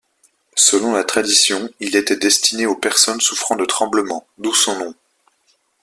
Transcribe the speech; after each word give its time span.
Selon 0.55 0.93
la 0.93 1.03
tradition, 1.03 1.69
il 1.79 1.95
était 1.95 2.15
destiné 2.17 2.65
aux 2.65 2.75
personnes 2.75 3.21
souffrant 3.21 3.55
de 3.55 3.65
tremblements, 3.65 4.25
d'où 4.39 4.51
son 4.51 4.75
nom. 4.79 4.95